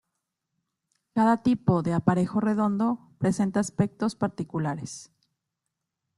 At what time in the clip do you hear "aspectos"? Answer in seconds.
3.59-4.15